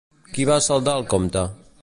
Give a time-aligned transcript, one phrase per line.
[0.37, 1.45] Qui va saldar el compte?